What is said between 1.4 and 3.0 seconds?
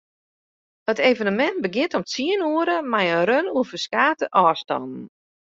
begjint om tsien oere